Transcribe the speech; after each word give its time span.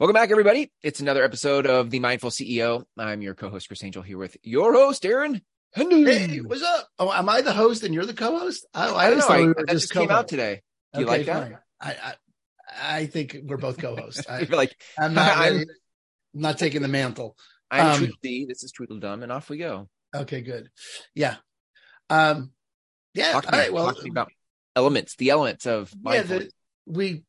Welcome 0.00 0.14
back, 0.14 0.30
everybody. 0.30 0.70
It's 0.80 1.00
another 1.00 1.24
episode 1.24 1.66
of 1.66 1.90
The 1.90 1.98
Mindful 1.98 2.30
CEO. 2.30 2.84
I'm 2.96 3.20
your 3.20 3.34
co-host, 3.34 3.66
Chris 3.66 3.82
Angel, 3.82 4.00
here 4.00 4.16
with 4.16 4.36
your 4.44 4.72
host, 4.72 5.04
Aaron. 5.04 5.42
Hey, 5.74 6.36
what's 6.36 6.62
up? 6.62 6.86
Oh, 7.00 7.12
am 7.12 7.28
I 7.28 7.40
the 7.40 7.52
host 7.52 7.82
and 7.82 7.92
you're 7.92 8.06
the 8.06 8.14
co-host? 8.14 8.64
I, 8.72 8.90
I, 8.90 9.06
I 9.06 9.10
don't 9.10 9.18
know. 9.18 9.26
I, 9.26 9.40
we 9.40 9.54
that 9.54 9.70
just 9.70 9.92
came 9.92 10.08
out 10.08 10.28
today. 10.28 10.62
Do 10.92 11.00
you 11.00 11.06
okay, 11.06 11.16
like 11.16 11.26
that? 11.26 11.62
I, 11.80 11.90
I, 11.90 12.14
I 12.80 13.06
think 13.06 13.38
we're 13.42 13.56
both 13.56 13.78
co-hosts. 13.78 14.24
I, 14.30 14.42
You're 14.42 14.56
like, 14.56 14.80
I'm 14.96 15.14
not, 15.14 15.36
I'm, 15.36 15.64
not 16.32 16.58
taking 16.58 16.82
the 16.82 16.86
mantle. 16.86 17.36
I'm 17.68 17.86
um, 17.86 17.98
Tweedledee. 17.98 18.46
This 18.46 18.62
is 18.62 18.70
Tweedledum, 18.70 19.24
and 19.24 19.32
off 19.32 19.50
we 19.50 19.58
go. 19.58 19.88
Okay, 20.14 20.42
good. 20.42 20.70
Yeah. 21.16 21.34
Um, 22.08 22.52
yeah. 23.14 23.32
Talk 23.32 23.52
all 23.52 23.58
right. 23.58 23.72
Well, 23.72 23.92
about 24.08 24.30
elements, 24.76 25.16
the 25.16 25.30
elements 25.30 25.66
of 25.66 25.92
yeah. 26.04 26.22
The, 26.22 26.50
we 26.86 27.24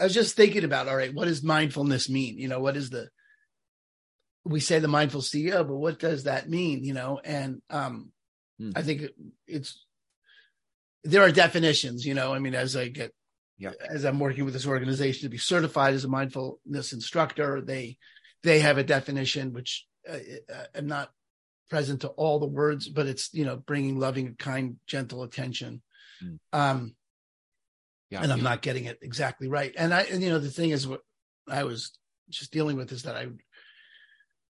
I 0.00 0.04
was 0.04 0.14
just 0.14 0.36
thinking 0.36 0.64
about, 0.64 0.88
all 0.88 0.96
right, 0.96 1.14
what 1.14 1.26
does 1.26 1.42
mindfulness 1.42 2.08
mean? 2.08 2.38
You 2.38 2.48
know, 2.48 2.60
what 2.60 2.76
is 2.76 2.90
the, 2.90 3.08
we 4.44 4.60
say 4.60 4.78
the 4.78 4.88
mindful 4.88 5.20
CEO, 5.20 5.66
but 5.66 5.76
what 5.76 5.98
does 5.98 6.24
that 6.24 6.48
mean? 6.48 6.84
You 6.84 6.94
know, 6.94 7.20
and 7.24 7.62
um, 7.70 8.10
hmm. 8.58 8.70
I 8.74 8.82
think 8.82 9.02
it's, 9.46 9.84
there 11.02 11.22
are 11.22 11.30
definitions, 11.30 12.04
you 12.04 12.14
know, 12.14 12.34
I 12.34 12.38
mean, 12.38 12.54
as 12.54 12.76
I 12.76 12.88
get, 12.88 13.12
yeah. 13.58 13.72
as 13.88 14.04
I'm 14.04 14.18
working 14.18 14.44
with 14.44 14.54
this 14.54 14.66
organization 14.66 15.22
to 15.22 15.30
be 15.30 15.38
certified 15.38 15.94
as 15.94 16.04
a 16.04 16.08
mindfulness 16.08 16.92
instructor, 16.92 17.60
they, 17.60 17.98
they 18.42 18.60
have 18.60 18.78
a 18.78 18.84
definition, 18.84 19.52
which 19.52 19.86
uh, 20.08 20.16
uh 20.52 20.64
I'm 20.74 20.86
not 20.86 21.10
present 21.70 22.02
to 22.02 22.08
all 22.08 22.38
the 22.38 22.46
words, 22.46 22.88
but 22.88 23.06
it's, 23.06 23.32
you 23.32 23.44
know, 23.44 23.56
bringing 23.56 23.98
loving, 23.98 24.34
kind, 24.38 24.76
gentle 24.86 25.22
attention. 25.22 25.82
Hmm. 26.20 26.34
Um, 26.52 26.94
yeah, 28.14 28.22
and 28.22 28.32
I'm 28.32 28.42
not 28.42 28.62
getting 28.62 28.84
it 28.84 28.98
exactly 29.02 29.48
right. 29.48 29.74
And 29.76 29.92
I, 29.92 30.02
and, 30.02 30.22
you 30.22 30.30
know, 30.30 30.38
the 30.38 30.50
thing 30.50 30.70
is, 30.70 30.86
what 30.86 31.00
I 31.48 31.64
was 31.64 31.92
just 32.30 32.52
dealing 32.52 32.76
with 32.76 32.90
is 32.92 33.02
that 33.02 33.16
I, 33.16 33.26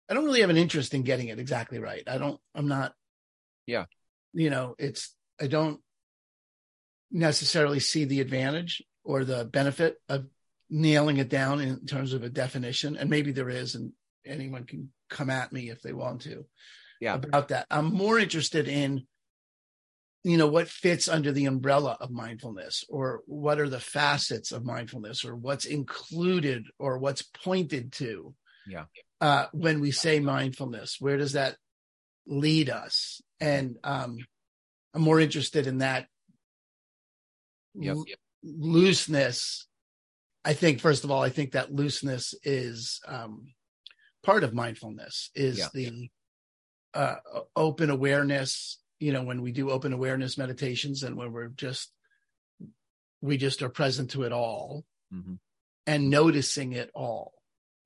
I 0.10 0.14
don't 0.14 0.26
really 0.26 0.42
have 0.42 0.50
an 0.50 0.58
interest 0.58 0.94
in 0.94 1.04
getting 1.04 1.30
it 1.30 1.40
exactly 1.40 1.80
right. 1.80 2.04
I 2.08 2.18
don't. 2.18 2.40
I'm 2.54 2.68
not. 2.68 2.94
Yeah. 3.66 3.86
You 4.34 4.50
know, 4.50 4.76
it's 4.78 5.16
I 5.42 5.48
don't 5.48 5.80
necessarily 7.12 7.80
see 7.80 8.06
the 8.06 8.22
advantage 8.22 8.84
or 9.04 9.24
the 9.24 9.46
benefit 9.46 9.98
of 10.10 10.26
nailing 10.70 11.18
it 11.18 11.30
down 11.30 11.62
in 11.62 11.86
terms 11.86 12.14
of 12.14 12.24
a 12.24 12.30
definition. 12.30 12.98
And 12.98 13.10
maybe 13.10 13.32
there 13.32 13.50
is, 13.50 13.76
and 13.76 13.94
anyone 14.26 14.66
can 14.66 14.92
come 15.10 15.30
at 15.30 15.54
me 15.54 15.70
if 15.70 15.82
they 15.82 15.94
want 15.94 16.22
to. 16.22 16.46
Yeah. 17.00 17.16
About 17.16 17.50
that, 17.50 17.68
I'm 17.70 17.94
more 17.94 18.20
interested 18.20 18.68
in 18.68 19.06
you 20.24 20.38
know 20.38 20.48
what 20.48 20.70
fits 20.70 21.10
under 21.10 21.32
the 21.32 21.46
umbrella 21.46 21.98
of 22.00 22.10
mindfulness 22.10 22.86
or 22.88 23.22
what 23.26 23.60
are 23.60 23.70
the 23.70 23.80
facets 23.80 24.52
of 24.52 24.64
mindfulness 24.64 25.26
or 25.26 25.36
what's 25.36 25.66
included 25.66 26.66
or 26.80 26.98
what's 26.98 27.22
pointed 27.22 27.92
to 27.92 28.34
yeah. 28.68 28.86
uh, 29.20 29.48
when 29.52 29.82
we 29.82 29.92
say 29.92 30.20
mindfulness? 30.20 30.98
Where 31.00 31.18
does 31.18 31.34
that 31.34 31.58
lead 32.26 32.70
us? 32.70 33.22
And 33.42 33.78
um, 33.84 34.18
i'm 34.94 35.02
more 35.02 35.20
interested 35.20 35.68
in 35.68 35.80
that 35.80 36.08
yep, 37.76 37.98
yep. 38.08 38.18
looseness. 38.44 39.68
I 40.46 40.54
think 40.54 40.80
first 40.80 41.04
of 41.04 41.12
all 41.12 41.22
i 41.22 41.30
think 41.30 41.52
that 41.54 41.74
looseness 41.74 42.34
is 42.44 43.02
um, 43.08 43.54
part 44.24 44.44
of 44.44 44.54
mindfulness 44.54 45.30
is 45.36 45.58
yeah, 45.58 45.68
the 45.74 45.82
yeah. 45.84 46.08
Uh, 46.96 47.16
open 47.56 47.90
awareness 47.90 48.78
you 49.04 49.12
know 49.12 49.24
when 49.24 49.42
we 49.42 49.52
do 49.52 49.70
open 49.70 49.92
awareness 49.92 50.38
meditations 50.38 51.04
and 51.04 51.18
when 51.18 51.34
we're 51.34 51.50
just 51.50 51.92
we 53.22 53.36
just 53.36 53.62
are 53.62 53.70
present 53.70 54.12
to 54.12 54.24
it 54.24 54.32
all 54.32 54.86
mm-hmm. 55.14 55.34
and 55.86 56.10
noticing 56.10 56.72
it 56.72 56.90
all. 56.96 57.34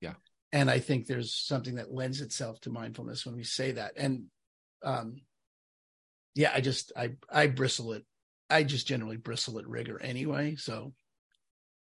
Yeah. 0.00 0.14
And 0.52 0.70
i 0.70 0.78
think 0.78 1.06
there's 1.06 1.34
something 1.34 1.74
that 1.74 1.92
lends 1.92 2.20
itself 2.20 2.60
to 2.60 2.70
mindfulness 2.70 3.26
when 3.26 3.34
we 3.34 3.42
say 3.42 3.72
that. 3.72 3.94
And 3.96 4.26
um 4.84 5.16
yeah 6.36 6.52
i 6.54 6.60
just 6.60 6.92
i 6.96 7.10
i 7.28 7.48
bristle 7.48 7.94
it. 7.94 8.04
I 8.48 8.62
just 8.62 8.86
generally 8.86 9.16
bristle 9.16 9.58
at 9.58 9.66
rigor 9.66 10.00
anyway 10.00 10.54
so. 10.54 10.92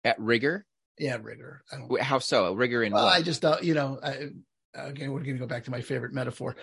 At 0.04 0.20
rigor? 0.20 0.64
Yeah 0.96 1.18
rigor. 1.20 1.64
I 1.72 1.78
don't, 1.78 2.00
how 2.00 2.20
so? 2.20 2.52
Rigor 2.52 2.84
in 2.84 2.92
well, 2.92 3.06
what? 3.06 3.16
i 3.16 3.20
just 3.20 3.44
uh, 3.44 3.58
you 3.62 3.74
know 3.74 3.98
I, 4.00 4.28
again 4.74 5.10
we're 5.10 5.24
going 5.24 5.34
to 5.34 5.40
go 5.40 5.46
back 5.48 5.64
to 5.64 5.72
my 5.72 5.80
favorite 5.80 6.12
metaphor 6.12 6.54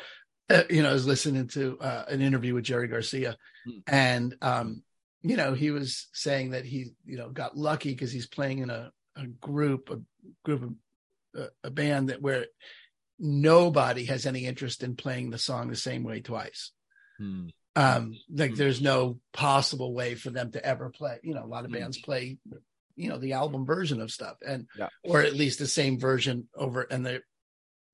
uh, 0.52 0.64
you 0.70 0.84
know, 0.84 0.90
I 0.90 0.94
was 0.94 1.08
listening 1.08 1.48
to 1.50 1.80
uh, 1.80 2.06
an 2.08 2.22
interview 2.22 2.54
with 2.54 2.64
Jerry 2.64 2.88
Garcia, 2.88 3.38
hmm. 3.66 3.80
and 3.88 4.36
um, 4.42 4.84
you 5.22 5.38
know, 5.38 5.54
he 5.54 5.72
was 5.72 6.08
saying 6.14 6.52
that 6.52 6.66
he, 6.66 6.94
you 7.06 7.18
know, 7.18 7.30
got 7.30 7.58
lucky 7.58 7.92
because 7.92 8.12
he's 8.12 8.28
playing 8.28 8.60
in 8.60 8.70
a, 8.70 8.92
a 9.16 9.28
group, 9.28 9.90
a 9.90 10.00
group 10.44 10.64
of 10.64 11.44
uh, 11.44 11.48
a 11.64 11.70
band 11.70 12.10
that 12.10 12.22
where 12.22 12.46
nobody 13.20 14.06
has 14.06 14.26
any 14.26 14.46
interest 14.46 14.84
in 14.84 14.96
playing 14.96 15.30
the 15.30 15.38
song 15.38 15.70
the 15.70 15.76
same 15.76 16.04
way 16.04 16.22
twice. 16.22 16.72
Hmm. 17.18 17.48
Um, 17.76 18.16
like 18.30 18.52
hmm. 18.52 18.56
there's 18.58 18.82
no 18.82 19.20
possible 19.32 19.94
way 19.94 20.16
for 20.16 20.30
them 20.30 20.52
to 20.52 20.66
ever 20.66 20.90
play. 20.90 21.20
You 21.24 21.36
know, 21.36 21.44
a 21.44 21.48
lot 21.48 21.66
of 21.66 21.72
hmm. 21.72 21.78
bands 21.78 22.00
play, 22.00 22.38
you 22.96 23.10
know, 23.10 23.18
the 23.18 23.34
album 23.34 23.66
version 23.66 24.02
of 24.02 24.12
stuff, 24.12 24.38
and 24.46 24.68
yeah. 24.78 24.90
or 25.04 25.22
at 25.22 25.36
least 25.36 25.60
the 25.60 25.68
same 25.68 26.00
version 26.00 26.48
over, 26.56 26.82
and 26.82 27.06
they're 27.06 27.24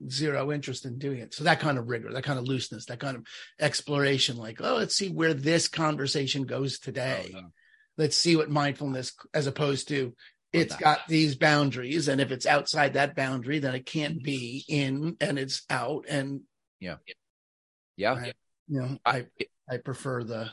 zero 0.10 0.52
interest 0.52 0.86
in 0.86 0.98
doing 0.98 1.20
it. 1.20 1.34
So 1.34 1.44
that 1.46 1.60
kind 1.60 1.78
of 1.78 1.88
rigor, 1.88 2.12
that 2.14 2.24
kind 2.24 2.40
of 2.40 2.46
looseness, 2.46 2.86
that 2.86 3.00
kind 3.00 3.18
of 3.18 3.26
exploration, 3.60 4.38
like, 4.38 4.60
oh, 4.62 4.76
let's 4.76 4.96
see 4.96 5.10
where 5.10 5.34
this 5.34 5.68
conversation 5.68 6.44
goes 6.44 6.80
today. 6.80 7.32
Oh, 7.36 7.40
no. 7.40 7.48
Let's 7.98 8.16
see 8.16 8.36
what 8.36 8.50
mindfulness, 8.50 9.14
as 9.34 9.48
opposed 9.48 9.88
to 9.88 10.14
it's 10.54 10.76
got 10.76 11.08
these 11.08 11.36
boundaries. 11.36 12.08
And 12.08 12.22
if 12.22 12.32
it's 12.32 12.46
outside 12.46 12.94
that 12.94 13.16
boundary, 13.16 13.60
then 13.60 13.76
it 13.76 13.86
can't 13.86 14.24
be 14.24 14.64
in 14.68 15.18
and 15.20 15.38
it's 15.38 15.64
out. 15.70 16.06
And 16.08 16.42
yeah. 16.80 16.98
Yeah. 17.96 18.14
I, 18.14 18.34
you 18.68 18.82
know, 18.82 18.98
I, 19.06 19.26
I 19.70 19.78
prefer 19.78 20.24
the, 20.24 20.52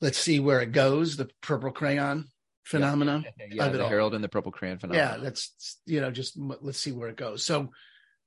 let's 0.00 0.18
see 0.18 0.38
where 0.38 0.60
it 0.60 0.72
goes, 0.72 1.16
the 1.16 1.30
purple 1.40 1.70
crayon 1.70 2.26
phenomenon 2.66 3.24
yeah, 3.48 3.68
the 3.68 3.86
Harold 3.86 4.14
and 4.14 4.24
the 4.24 4.28
Purple 4.28 4.50
Crayon 4.50 4.78
phenomenon. 4.78 5.18
Yeah, 5.18 5.22
that's 5.22 5.78
you 5.86 6.00
know, 6.00 6.10
just 6.10 6.36
let's 6.36 6.78
see 6.78 6.92
where 6.92 7.08
it 7.08 7.16
goes. 7.16 7.44
So, 7.44 7.70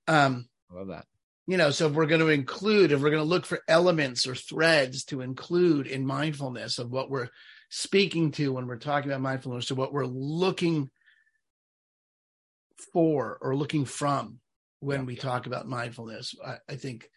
um, 0.07 0.47
I 0.71 0.77
love 0.77 0.87
that. 0.87 1.05
You 1.45 1.57
know, 1.57 1.71
so 1.71 1.87
if 1.87 1.93
we're 1.93 2.05
going 2.05 2.21
to 2.21 2.29
include, 2.29 2.91
if 2.91 3.01
we're 3.01 3.09
going 3.09 3.23
to 3.23 3.29
look 3.29 3.45
for 3.45 3.59
elements 3.67 4.27
or 4.27 4.35
threads 4.35 5.03
to 5.05 5.21
include 5.21 5.87
in 5.87 6.05
mindfulness 6.05 6.77
of 6.79 6.91
what 6.91 7.09
we're 7.09 7.29
speaking 7.69 8.31
to 8.33 8.53
when 8.53 8.67
we're 8.67 8.77
talking 8.77 9.09
about 9.09 9.21
mindfulness, 9.21 9.67
to 9.67 9.75
what 9.75 9.91
we're 9.91 10.05
looking 10.05 10.89
for 12.93 13.37
or 13.41 13.55
looking 13.55 13.85
from 13.85 14.39
when 14.79 15.01
yeah, 15.01 15.05
we 15.05 15.15
talk 15.15 15.47
about 15.47 15.67
mindfulness, 15.67 16.35
I, 16.45 16.57
I 16.69 16.75
think 16.75 17.09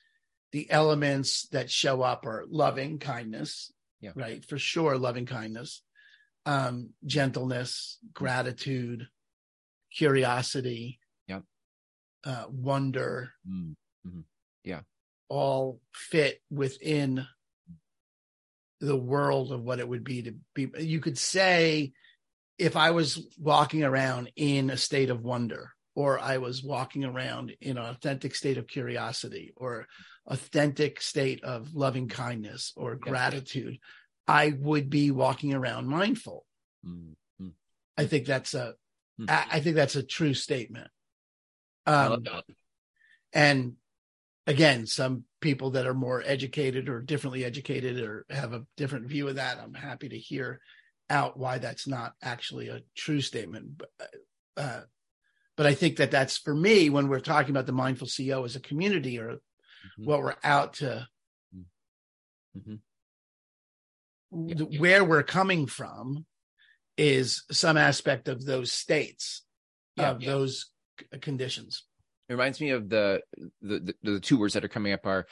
the 0.50 0.68
elements 0.70 1.46
that 1.52 1.70
show 1.70 2.02
up 2.02 2.26
are 2.26 2.44
loving 2.48 2.98
kindness, 2.98 3.70
yeah. 4.00 4.12
right? 4.16 4.44
For 4.44 4.58
sure, 4.58 4.96
loving 4.96 5.26
kindness 5.26 5.82
um, 6.46 6.90
gentleness, 7.06 7.98
gratitude, 8.12 9.06
curiosity, 9.94 10.98
yep. 11.28 11.42
uh, 12.24 12.44
wonder, 12.50 13.32
mm-hmm. 13.48 14.20
yeah, 14.64 14.80
all 15.28 15.80
fit 15.94 16.40
within 16.50 17.26
the 18.80 18.96
world 18.96 19.52
of 19.52 19.62
what 19.62 19.78
it 19.78 19.88
would 19.88 20.04
be 20.04 20.22
to 20.22 20.34
be. 20.54 20.68
You 20.78 21.00
could 21.00 21.18
say, 21.18 21.92
if 22.58 22.76
I 22.76 22.90
was 22.90 23.26
walking 23.38 23.84
around 23.84 24.30
in 24.36 24.70
a 24.70 24.76
state 24.76 25.10
of 25.10 25.22
wonder, 25.22 25.70
or 25.94 26.18
I 26.18 26.38
was 26.38 26.64
walking 26.64 27.04
around 27.04 27.54
in 27.60 27.76
an 27.76 27.84
authentic 27.84 28.34
state 28.34 28.58
of 28.58 28.66
curiosity, 28.66 29.52
or 29.56 29.86
authentic 30.26 31.00
state 31.00 31.42
of 31.44 31.74
loving 31.74 32.08
kindness 32.08 32.72
or 32.76 32.94
gratitude. 32.96 33.78
I 34.26 34.54
would 34.58 34.90
be 34.90 35.10
walking 35.10 35.54
around 35.54 35.88
mindful. 35.88 36.46
Mm-hmm. 36.86 37.48
I 37.96 38.06
think 38.06 38.26
that's 38.26 38.54
a, 38.54 38.74
mm-hmm. 39.20 39.24
I, 39.28 39.46
I 39.56 39.60
think 39.60 39.76
that's 39.76 39.96
a 39.96 40.02
true 40.02 40.34
statement. 40.34 40.88
Um, 41.86 42.24
and 43.32 43.74
again, 44.46 44.86
some 44.86 45.24
people 45.40 45.70
that 45.70 45.86
are 45.86 45.94
more 45.94 46.22
educated 46.24 46.88
or 46.88 47.00
differently 47.00 47.44
educated 47.44 48.00
or 48.00 48.24
have 48.30 48.52
a 48.52 48.64
different 48.76 49.06
view 49.06 49.28
of 49.28 49.36
that, 49.36 49.58
I'm 49.58 49.74
happy 49.74 50.08
to 50.08 50.18
hear 50.18 50.60
out 51.10 51.36
why 51.36 51.58
that's 51.58 51.86
not 51.86 52.14
actually 52.22 52.68
a 52.68 52.82
true 52.96 53.20
statement. 53.20 53.78
But, 53.78 53.90
uh, 54.56 54.80
but 55.56 55.66
I 55.66 55.74
think 55.74 55.96
that 55.96 56.10
that's 56.10 56.38
for 56.38 56.54
me 56.54 56.88
when 56.88 57.08
we're 57.08 57.20
talking 57.20 57.50
about 57.50 57.66
the 57.66 57.72
mindful 57.72 58.06
CEO 58.06 58.44
as 58.44 58.56
a 58.56 58.60
community 58.60 59.18
or 59.18 59.32
mm-hmm. 59.32 60.04
what 60.04 60.20
we're 60.20 60.36
out 60.44 60.74
to 60.74 61.06
mm-hmm 62.56 62.74
yeah. 62.74 62.76
Where 64.32 65.04
we're 65.04 65.22
coming 65.22 65.66
from 65.66 66.24
is 66.96 67.44
some 67.50 67.76
aspect 67.76 68.28
of 68.28 68.44
those 68.44 68.72
states 68.72 69.42
yeah, 69.96 70.10
of 70.10 70.20
those 70.22 70.70
conditions. 71.20 71.84
It 72.28 72.32
reminds 72.32 72.60
me 72.60 72.70
of 72.70 72.88
the, 72.88 73.22
the 73.60 73.80
the, 73.80 73.94
the 74.02 74.20
two 74.20 74.38
words 74.38 74.54
that 74.54 74.64
are 74.64 74.68
coming 74.68 74.92
up 74.92 75.06
are 75.06 75.26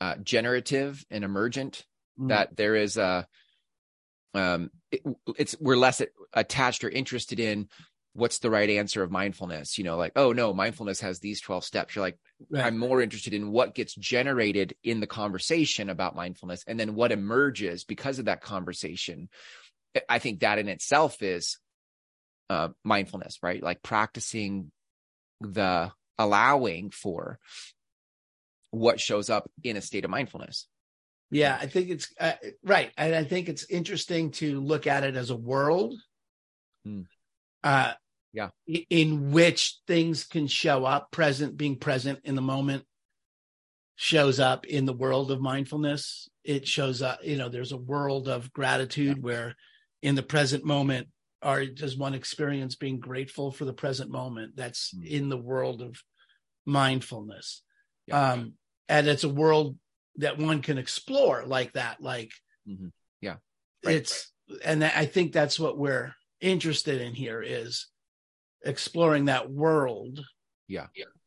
uh, 0.00 0.16
generative 0.16 1.04
and 1.10 1.24
emergent 1.24 1.84
mm. 2.18 2.28
that 2.28 2.56
there 2.56 2.74
is 2.74 2.96
a 2.96 3.26
um 4.34 4.70
it, 4.90 5.02
it's 5.38 5.54
we're 5.60 5.76
less 5.76 6.02
attached 6.32 6.82
or 6.82 6.88
interested 6.88 7.38
in 7.38 7.68
what's 8.14 8.38
the 8.38 8.50
right 8.50 8.70
answer 8.70 9.02
of 9.02 9.10
mindfulness? 9.10 9.76
You 9.76 9.84
know 9.84 9.96
like 9.96 10.12
oh 10.16 10.32
no 10.32 10.54
mindfulness 10.54 11.00
has 11.00 11.18
these 11.18 11.40
12 11.40 11.64
steps. 11.64 11.94
You're 11.94 12.04
like 12.04 12.18
right. 12.48 12.64
i'm 12.64 12.78
more 12.78 13.02
interested 13.02 13.34
in 13.34 13.50
what 13.50 13.74
gets 13.74 13.94
generated 13.94 14.74
in 14.82 15.00
the 15.00 15.06
conversation 15.06 15.90
about 15.90 16.16
mindfulness 16.16 16.64
and 16.66 16.78
then 16.78 16.94
what 16.94 17.12
emerges 17.12 17.84
because 17.84 18.18
of 18.18 18.26
that 18.26 18.40
conversation. 18.40 19.28
I 20.08 20.18
think 20.18 20.40
that 20.40 20.58
in 20.58 20.68
itself 20.68 21.22
is 21.22 21.58
uh, 22.50 22.68
mindfulness 22.84 23.38
right? 23.42 23.62
Like 23.62 23.82
practicing 23.82 24.70
the 25.40 25.92
allowing 26.18 26.90
for 26.90 27.38
what 28.70 29.00
shows 29.00 29.30
up 29.30 29.50
in 29.62 29.76
a 29.76 29.82
state 29.82 30.04
of 30.04 30.10
mindfulness. 30.10 30.68
Yeah 31.30 31.58
i 31.60 31.66
think 31.66 31.90
it's 31.90 32.12
uh, 32.20 32.34
right. 32.62 32.92
And 32.96 33.12
i 33.12 33.24
think 33.24 33.48
it's 33.48 33.68
interesting 33.68 34.30
to 34.32 34.60
look 34.60 34.86
at 34.86 35.02
it 35.02 35.16
as 35.16 35.30
a 35.30 35.36
world. 35.36 35.94
Hmm. 36.84 37.02
uh, 37.64 37.94
yeah 38.34 38.48
in 38.90 39.30
which 39.30 39.78
things 39.86 40.24
can 40.24 40.46
show 40.46 40.84
up 40.84 41.10
present 41.10 41.56
being 41.56 41.76
present 41.76 42.18
in 42.24 42.34
the 42.34 42.42
moment 42.42 42.84
shows 43.96 44.40
up 44.40 44.66
in 44.66 44.84
the 44.84 44.92
world 44.92 45.30
of 45.30 45.40
mindfulness 45.40 46.28
it 46.42 46.66
shows 46.66 47.00
up 47.00 47.20
you 47.22 47.36
know 47.36 47.48
there's 47.48 47.72
a 47.72 47.76
world 47.76 48.28
of 48.28 48.52
gratitude 48.52 49.16
yeah. 49.16 49.22
where 49.22 49.54
in 50.02 50.16
the 50.16 50.22
present 50.22 50.64
moment 50.64 51.08
or 51.42 51.64
does 51.64 51.96
one 51.96 52.14
experience 52.14 52.74
being 52.74 52.98
grateful 52.98 53.52
for 53.52 53.64
the 53.64 53.72
present 53.72 54.10
moment 54.10 54.56
that's 54.56 54.92
mm. 54.94 55.06
in 55.06 55.28
the 55.28 55.38
world 55.38 55.80
of 55.80 56.02
mindfulness 56.66 57.62
yeah. 58.06 58.32
um 58.32 58.54
and 58.88 59.06
it's 59.06 59.24
a 59.24 59.28
world 59.28 59.76
that 60.16 60.38
one 60.38 60.60
can 60.60 60.76
explore 60.76 61.44
like 61.46 61.72
that 61.74 62.00
like 62.00 62.32
mm-hmm. 62.68 62.88
yeah 63.20 63.36
right. 63.84 63.94
it's 63.94 64.32
and 64.64 64.82
i 64.82 65.06
think 65.06 65.32
that's 65.32 65.58
what 65.58 65.78
we're 65.78 66.14
interested 66.40 67.00
in 67.00 67.14
here 67.14 67.42
is 67.42 67.86
exploring 68.64 69.26
that 69.26 69.50
world 69.50 70.24
yeah 70.68 70.86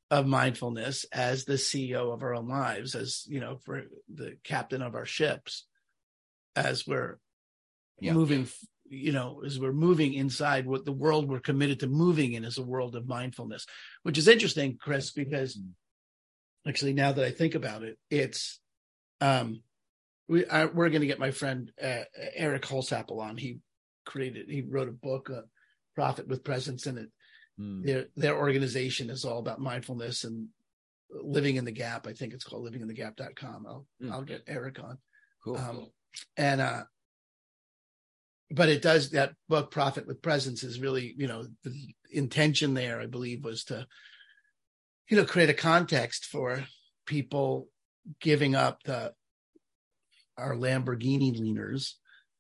of 0.10 0.26
mindfulness 0.26 1.06
as 1.12 1.46
the 1.46 1.54
ceo 1.54 2.14
of 2.14 2.24
our 2.24 2.34
own 2.34 2.48
lives 2.48 2.96
as 2.96 3.26
you 3.28 3.40
know 3.40 3.58
for 3.66 3.84
the 4.14 4.38
captain 4.44 4.82
of 4.82 4.96
our 4.96 5.06
ships 5.06 5.66
as 6.56 6.88
we're 6.88 7.20
yeah. 8.00 8.14
moving 8.14 8.48
you 8.90 9.12
know 9.12 9.42
as 9.46 9.60
we're 9.60 9.74
moving 9.74 10.14
inside 10.14 10.66
what 10.66 10.86
the 10.86 10.92
world 10.92 11.30
we're 11.30 11.40
committed 11.40 11.82
to 11.82 11.88
moving 11.88 12.34
in 12.34 12.46
is 12.46 12.58
a 12.58 12.64
world 12.64 12.96
of 12.96 13.08
mindfulness 13.08 13.66
which 14.04 14.18
is 14.18 14.28
interesting 14.28 14.78
chris 14.80 15.12
because 15.12 15.58
mm. 15.58 15.70
actually 16.68 16.94
now 16.94 17.12
that 17.12 17.26
i 17.26 17.32
think 17.32 17.54
about 17.54 17.84
it 17.84 17.98
it's 18.10 18.60
um 19.20 19.62
we 20.30 20.46
I, 20.46 20.66
we're 20.66 20.90
going 20.90 21.02
to 21.02 21.08
get 21.08 21.20
my 21.20 21.32
friend 21.32 21.72
uh, 21.82 22.04
eric 22.36 22.64
holsapple 22.64 23.20
on 23.20 23.38
he 23.38 23.60
created 24.06 24.50
he 24.50 24.62
wrote 24.62 24.90
a 24.90 24.94
book 24.94 25.30
uh, 25.30 25.42
profit 25.96 26.28
with 26.28 26.44
presence 26.44 26.88
in 26.88 26.98
it 26.98 27.10
mm. 27.60 27.84
their 27.84 28.06
their 28.16 28.38
organization 28.38 29.10
is 29.10 29.26
all 29.26 29.40
about 29.40 29.60
mindfulness 29.60 30.24
and 30.24 30.48
living 31.10 31.56
in 31.56 31.66
the 31.66 31.72
gap 31.72 32.08
i 32.08 32.14
think 32.14 32.34
it's 32.34 32.44
called 32.44 32.66
livinginthegap.com 32.66 33.66
i'll 33.68 33.86
mm. 34.02 34.12
i'll 34.12 34.24
get 34.24 34.44
eric 34.48 34.80
on 34.84 34.98
cool 35.44 35.58
um, 35.58 35.88
and 36.36 36.62
uh 36.62 36.84
but 38.52 38.70
it 38.70 38.82
does 38.82 39.12
that 39.12 39.34
book 39.50 39.72
profit 39.72 40.08
with 40.08 40.22
presence 40.22 40.64
is 40.64 40.80
really 40.80 41.14
you 41.18 41.28
know 41.28 41.46
the 41.64 41.96
intention 42.12 42.74
there 42.74 43.00
i 43.00 43.06
believe 43.06 43.44
was 43.44 43.64
to 43.66 43.86
you 45.10 45.18
know 45.18 45.26
create 45.26 45.50
a 45.50 45.54
context 45.54 46.26
for 46.26 46.64
people 47.06 47.68
giving 48.22 48.56
up 48.56 48.84
the 48.84 49.14
our 50.38 50.56
lamborghini 50.56 51.38
leaners 51.38 51.94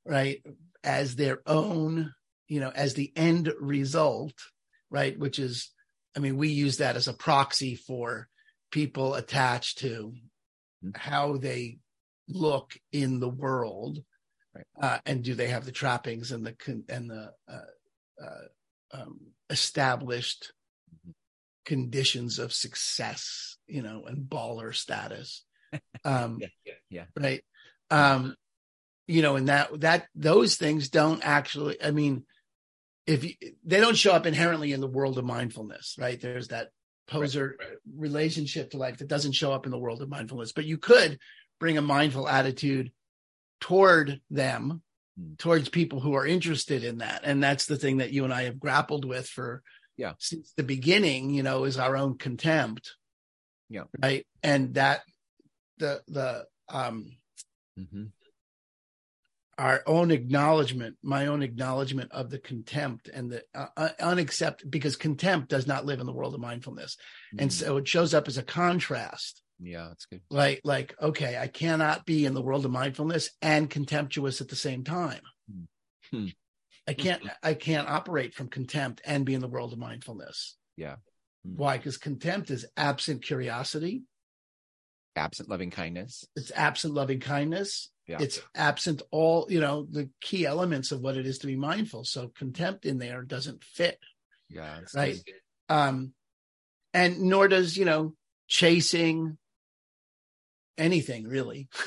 right 0.06 0.42
as 0.84 1.16
their 1.16 1.42
own 1.46 2.14
you 2.48 2.60
know 2.60 2.72
as 2.74 2.94
the 2.94 3.12
end 3.16 3.52
result 3.60 4.34
right 4.90 5.18
which 5.18 5.40
is 5.40 5.72
i 6.16 6.20
mean 6.20 6.38
we 6.38 6.50
use 6.50 6.78
that 6.78 6.96
as 6.96 7.08
a 7.08 7.14
proxy 7.14 7.76
for 7.76 8.28
people 8.72 9.16
attached 9.16 9.80
to 9.80 10.14
mm-hmm. 10.84 10.90
how 10.96 11.38
they 11.38 11.78
look 12.28 12.74
in 12.92 13.20
the 13.20 13.30
world 13.30 14.00
right. 14.54 14.66
uh, 14.82 15.00
and 15.06 15.24
do 15.24 15.34
they 15.34 15.48
have 15.48 15.66
the 15.66 15.72
trappings 15.72 16.32
and 16.32 16.46
the 16.46 16.84
and 16.90 17.10
the 17.10 17.32
uh, 17.50 18.24
uh, 18.24 19.00
um, 19.00 19.20
established 19.50 20.52
mm-hmm. 20.94 21.12
conditions 21.66 22.40
of 22.40 22.54
success 22.54 23.58
you 23.68 23.82
know 23.82 24.04
and 24.06 24.30
baller 24.30 24.76
status 24.76 25.44
um 26.06 26.40
yeah, 26.42 26.48
yeah, 26.66 26.74
yeah. 26.90 27.06
right 27.16 27.44
um 27.92 28.36
you 29.08 29.22
know 29.22 29.36
and 29.36 29.48
that 29.48 29.80
that 29.80 30.08
those 30.16 30.56
things 30.56 30.90
don't 30.90 31.26
actually 31.26 31.82
i 31.82 31.92
mean 31.92 32.26
if 33.08 33.24
you, 33.24 33.34
they 33.64 33.80
don't 33.80 33.98
show 33.98 34.12
up 34.12 34.26
inherently 34.26 34.74
in 34.74 34.82
the 34.82 34.88
world 34.88 35.18
of 35.18 35.26
mindfulness, 35.26 35.96
right? 35.98 36.20
There's 36.20 36.50
that 36.50 36.70
poser 37.08 37.56
right, 37.58 37.70
right. 37.70 37.78
relationship 37.96 38.72
to 38.72 38.78
life 38.78 38.98
that 38.98 39.08
doesn't 39.08 39.32
show 39.32 39.54
up 39.54 39.66
in 39.66 39.72
the 39.72 39.80
world 39.80 40.02
of 40.02 40.10
mindfulness, 40.10 40.52
but 40.52 40.66
you 40.66 40.78
could 40.78 41.18
bring 41.60 41.78
a 41.78 41.82
mindful 41.82 42.28
attitude 42.28 42.92
toward 43.62 44.20
them, 44.30 44.82
hmm. 45.18 45.34
towards 45.38 45.70
people 45.70 46.02
who 46.02 46.16
are 46.16 46.28
interested 46.28 46.84
in 46.84 47.00
that. 47.00 47.22
And 47.24 47.42
that's 47.42 47.66
the 47.66 47.78
thing 47.78 47.98
that 47.98 48.12
you 48.12 48.26
and 48.26 48.34
I 48.34 48.44
have 48.44 48.60
grappled 48.60 49.06
with 49.06 49.28
for 49.28 49.64
yeah 49.96 50.14
since 50.20 50.54
the 50.56 50.64
beginning, 50.64 51.32
you 51.32 51.44
know, 51.44 51.64
is 51.64 51.80
our 51.80 51.96
own 51.96 52.18
contempt. 52.18 52.94
Yeah. 53.70 53.84
Right. 54.02 54.28
And 54.44 54.76
that 54.76 55.02
the 55.78 56.02
the 56.08 56.46
um 56.70 57.16
mm-hmm 57.80 58.06
our 59.58 59.82
own 59.88 60.12
acknowledgement, 60.12 60.98
my 61.02 61.28
own 61.28 61.42
acknowledgement 61.42 62.12
of 62.12 62.30
the 62.30 62.40
contempt 62.40 63.10
and 63.12 63.32
the 63.32 63.44
uh, 63.56 63.68
uh 63.76 63.90
unaccept 64.00 64.70
because 64.70 64.96
contempt 64.96 65.50
does 65.50 65.66
not 65.66 65.86
live 65.86 66.00
in 66.00 66.06
the 66.06 66.14
world 66.14 66.34
of 66.34 66.40
mindfulness, 66.40 66.96
mm-hmm. 67.34 67.44
and 67.44 67.54
so 67.54 67.78
it 67.78 67.88
shows 67.88 68.14
up 68.14 68.28
as 68.28 68.38
a 68.38 68.44
contrast. 68.44 69.42
Yeah, 69.60 69.88
that's 69.90 70.06
good. 70.06 70.22
Like, 70.30 70.62
like, 70.64 70.96
okay, 71.02 71.38
I 71.38 71.48
cannot 71.48 72.06
be 72.06 72.26
in 72.26 72.36
the 72.36 72.42
world 72.42 72.66
of 72.66 72.72
mindfulness 72.72 73.32
and 73.42 73.70
contemptuous 73.70 74.40
at 74.40 74.50
the 74.50 74.56
same 74.56 74.84
time. 74.84 75.22
Hmm. 76.12 76.28
I 76.88 76.94
can't, 76.94 77.24
I 77.44 77.54
can't 77.54 77.90
operate 77.90 78.34
from 78.34 78.50
contempt 78.50 79.02
and 79.04 79.26
be 79.26 79.34
in 79.34 79.42
the 79.42 79.48
world 79.48 79.74
of 79.74 79.80
mindfulness. 79.80 80.56
Yeah. 80.78 80.98
Hmm. 81.44 81.56
Why? 81.56 81.78
Because 81.78 81.98
contempt 81.98 82.52
is 82.52 82.68
absent 82.78 83.24
curiosity, 83.24 84.04
absent 85.16 85.50
loving 85.50 85.72
kindness. 85.72 86.24
It's 86.36 86.52
absent 86.56 86.94
loving 86.94 87.20
kindness 87.20 87.90
yeah. 88.08 88.18
it's 88.20 88.42
absent 88.56 89.02
all 89.12 89.48
you 89.50 89.60
know 89.60 89.86
the 89.90 90.10
key 90.22 90.46
elements 90.46 90.92
of 90.92 91.02
what 91.02 91.18
it 91.18 91.26
is 91.26 91.40
to 91.40 91.48
be 91.48 91.56
mindful. 91.56 92.04
So 92.04 92.30
contempt 92.30 92.86
in 92.86 92.98
there 92.98 93.22
doesn't 93.22 93.64
fit. 93.64 94.00
Yeah 94.50 94.80
right. 94.96 95.20
um 95.70 96.14
and 96.94 97.22
nor 97.22 97.48
does 97.48 97.76
you 97.76 97.86
know 97.86 98.14
chasing 98.48 99.38
anything 100.78 101.28
really. 101.28 101.68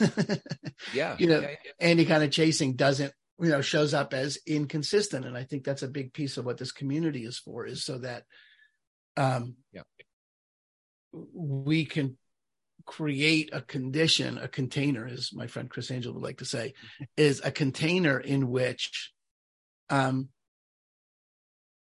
Yeah. 0.95 1.17
You 1.19 1.27
know 1.27 1.41
yeah, 1.41 1.51
yeah. 1.51 1.73
any 1.79 2.07
kind 2.07 2.23
of 2.25 2.31
chasing 2.31 2.75
doesn't 2.75 3.13
you 3.39 3.51
know 3.51 3.61
shows 3.61 3.95
up 3.95 4.13
as 4.15 4.39
inconsistent. 4.47 5.25
And 5.25 5.37
i 5.37 5.45
think 5.45 5.65
that's 5.65 5.83
a 5.83 5.89
big 5.89 6.13
piece 6.13 6.37
of 6.37 6.45
what 6.45 6.59
this 6.59 6.73
community 6.73 7.25
is 7.25 7.39
for 7.39 7.67
is 7.67 7.85
so 7.85 7.99
that 7.99 8.25
um 9.17 9.57
yeah. 9.73 9.83
we 11.13 11.85
can 11.85 12.17
create 12.87 13.51
a 13.53 13.61
condition, 13.61 14.39
a 14.39 14.49
container, 14.49 15.07
as 15.07 15.33
my 15.33 15.47
friend 15.47 15.71
Chris 15.71 15.91
Angel 15.91 16.13
would 16.13 16.23
like 16.23 16.39
to 16.39 16.45
say, 16.45 16.75
is 17.17 17.41
a 17.45 17.51
container 17.51 18.19
in 18.19 18.51
which 18.51 19.13
um, 19.89 20.29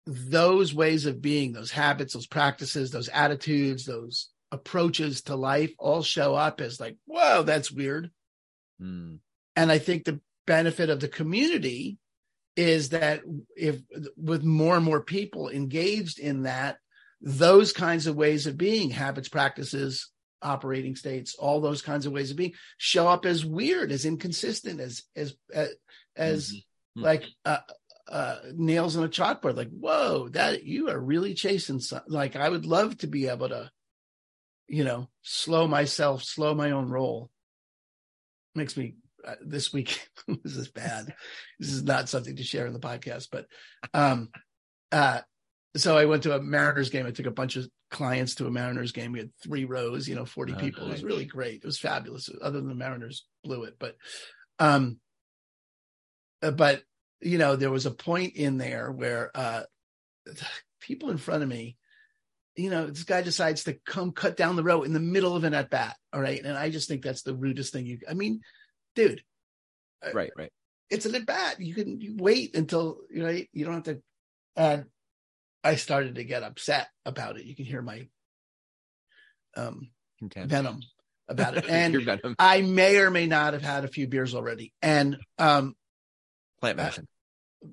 those 0.07 0.75
ways 0.75 1.07
of 1.07 1.23
being, 1.23 1.53
those 1.53 1.71
habits, 1.71 2.15
those 2.15 2.27
practices, 2.27 2.91
those 2.91 3.09
attitudes, 3.09 3.85
those 3.85 4.31
approaches 4.53 5.23
to 5.23 5.37
life 5.37 5.73
all 5.79 6.03
show 6.03 6.35
up 6.35 6.61
as 6.61 6.79
like, 6.81 6.97
whoa, 7.07 7.43
that's 7.43 7.73
weird. 7.73 8.11
Mm. 8.81 9.19
And 9.57 9.73
I 9.73 9.79
think 9.79 10.05
the 10.05 10.21
benefit 10.47 10.91
of 10.91 11.01
the 11.01 11.09
community 11.09 11.99
is 12.57 12.91
that 12.91 13.23
if 13.57 13.81
with 14.17 14.45
more 14.45 14.77
and 14.77 14.85
more 14.85 15.03
people 15.03 15.49
engaged 15.49 16.19
in 16.19 16.43
that, 16.43 16.79
those 17.21 17.73
kinds 17.73 18.07
of 18.07 18.17
ways 18.17 18.47
of 18.47 18.59
being, 18.59 18.91
habits, 18.91 19.29
practices, 19.29 20.11
operating 20.45 20.95
states, 20.95 21.35
all 21.35 21.61
those 21.61 21.83
kinds 21.83 22.07
of 22.07 22.13
ways 22.13 22.31
of 22.31 22.37
being 22.37 22.53
show 22.77 23.09
up 23.09 23.25
as 23.27 23.45
weird, 23.45 23.91
as 23.91 24.05
inconsistent, 24.05 24.81
as 24.81 25.03
as 25.17 25.35
as, 25.53 25.71
as 26.17 26.51
mm-hmm. 26.51 27.03
like 27.03 27.25
uh, 27.45 27.59
uh, 28.09 28.37
nails 28.55 28.97
on 28.97 29.05
a 29.05 29.09
chalkboard. 29.09 29.57
Like, 29.57 29.71
whoa, 29.71 30.29
that 30.31 30.65
you 30.65 30.91
are 30.91 30.99
really 30.99 31.35
chasing. 31.35 31.81
Some, 31.81 32.03
like, 32.07 32.37
I 32.37 32.49
would 32.49 32.67
love 32.67 32.99
to 32.99 33.07
be 33.07 33.29
able 33.29 33.49
to, 33.49 33.71
you 34.69 34.85
know, 34.85 35.09
slow 35.23 35.67
myself, 35.67 36.23
slow 36.23 36.55
my 36.55 36.73
own 36.73 36.89
roll. 36.89 37.31
Makes 38.55 38.77
me 38.77 38.95
uh, 39.27 39.35
this 39.45 39.73
week. 39.73 40.09
this 40.45 40.57
is 40.57 40.69
bad. 40.69 41.15
this 41.59 41.73
is 41.73 41.83
not 41.83 42.09
something 42.09 42.37
to 42.37 42.45
share 42.45 42.67
in 42.67 42.73
the 42.73 42.79
podcast, 42.79 43.29
but 43.33 43.47
um, 43.93 44.29
uh, 44.93 45.21
so 45.77 45.99
I 45.99 46.05
went 46.05 46.23
to 46.25 46.35
a 46.35 46.41
Mariners 46.41 46.91
game. 46.91 47.07
I 47.07 47.11
took 47.11 47.27
a 47.27 47.33
bunch 47.33 47.57
of 47.57 47.69
clients 47.91 48.37
to 48.37 48.47
a 48.47 48.51
Mariners 48.51 48.93
game. 48.93 49.13
We 49.13 49.19
had 49.19 49.31
three 49.43 49.65
rows, 49.65 50.09
you 50.09 50.15
know, 50.15 50.25
40 50.25 50.53
oh, 50.53 50.57
people. 50.57 50.83
Nice. 50.83 50.91
It 50.91 50.93
was 50.93 51.05
really 51.05 51.25
great. 51.25 51.57
It 51.57 51.65
was 51.65 51.79
fabulous. 51.79 52.31
Other 52.41 52.61
than 52.61 52.69
the 52.69 52.75
Mariners 52.75 53.27
blew 53.43 53.65
it, 53.65 53.75
but, 53.79 53.97
um, 54.59 54.99
uh, 56.43 56.53
but 56.53 56.83
you 57.21 57.39
know, 57.39 57.57
there 57.57 57.71
was 57.71 57.87
a 57.87 57.91
point 57.91 58.37
in 58.37 58.59
there 58.59 58.93
where, 58.93 59.31
uh, 59.35 59.63
people 60.81 61.11
in 61.11 61.17
front 61.17 61.43
of 61.43 61.49
me, 61.49 61.77
you 62.57 62.71
know, 62.71 62.87
this 62.87 63.05
guy 63.05 63.23
decides 63.23 63.65
to 63.65 63.77
come 63.87 64.13
cut 64.13 64.37
down 64.37 64.57
the 64.57 64.63
row 64.63 64.83
in 64.83 64.93
the 64.93 65.01
middle 65.01 65.35
of 65.35 65.45
an 65.45 65.55
at 65.55 65.71
bat. 65.71 65.97
All 66.13 66.21
right. 66.21 66.43
And 66.45 66.57
I 66.57 66.71
just 66.71 66.89
think 66.89 67.03
that's 67.03 67.23
the 67.23 67.35
rudest 67.35 67.73
thing 67.73 67.87
you, 67.87 67.99
I 68.09 68.15
mean, 68.15 68.43
dude. 68.95 69.23
Uh, 70.05 70.11
right, 70.13 70.31
right. 70.37 70.53
It's 70.91 71.07
an 71.07 71.15
at 71.15 71.27
bat. 71.27 71.61
You 71.61 71.75
can 71.75 72.01
you 72.01 72.15
wait 72.17 72.55
until, 72.55 72.99
you 73.11 73.23
know, 73.23 73.41
you 73.53 73.65
don't 73.65 73.75
have 73.75 73.83
to. 73.85 74.03
And 74.57 74.85
I 75.65 75.77
started 75.77 76.17
to 76.17 76.25
get 76.25 76.43
upset 76.43 76.89
about 77.05 77.39
it. 77.39 77.47
You 77.47 77.57
can 77.57 77.65
hear 77.65 77.83
my 77.83 78.07
um, 79.57 79.89
venom 80.21 80.81
about 81.29 81.57
it. 81.57 81.65
And 81.69 81.97
I 82.39 82.61
may 82.63 82.99
or 82.99 83.11
may 83.11 83.27
not 83.27 83.55
have 83.55 83.63
had 83.63 83.85
a 83.85 83.89
few 83.89 84.07
beers 84.07 84.35
already. 84.35 84.73
And 84.83 85.17
um, 85.39 85.75
plant 86.61 86.77
medicine. 86.77 87.09